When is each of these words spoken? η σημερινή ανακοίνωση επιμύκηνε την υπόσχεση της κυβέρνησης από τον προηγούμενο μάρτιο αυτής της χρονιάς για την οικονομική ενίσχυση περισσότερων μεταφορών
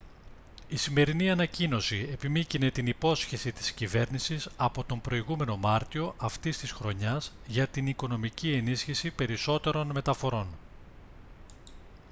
η 0.67 0.77
σημερινή 0.77 1.29
ανακοίνωση 1.31 2.09
επιμύκηνε 2.11 2.71
την 2.71 2.87
υπόσχεση 2.87 3.51
της 3.51 3.71
κυβέρνησης 3.71 4.49
από 4.57 4.83
τον 4.83 5.01
προηγούμενο 5.01 5.57
μάρτιο 5.57 6.13
αυτής 6.17 6.57
της 6.57 6.71
χρονιάς 6.71 7.33
για 7.47 7.67
την 7.67 7.87
οικονομική 7.87 8.51
ενίσχυση 8.51 9.11
περισσότερων 9.11 9.91
μεταφορών 9.91 10.47